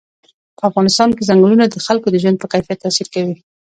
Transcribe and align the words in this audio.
په 0.57 0.61
افغانستان 0.69 1.09
کې 1.15 1.27
ځنګلونه 1.29 1.63
د 1.67 1.75
خلکو 1.87 2.07
د 2.11 2.15
ژوند 2.23 2.37
په 2.41 2.47
کیفیت 2.53 2.79
تاثیر 2.83 3.07
کوي. 3.13 3.35